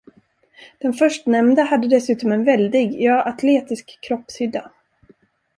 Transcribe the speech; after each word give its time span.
Den 0.81 0.93
förstnämnda 0.93 1.63
hade 1.63 1.87
dessutom 1.87 2.31
en 2.31 2.43
väldig, 2.43 3.01
ja 3.01 3.21
atletisk 3.23 3.97
kroppshydda. 4.01 4.71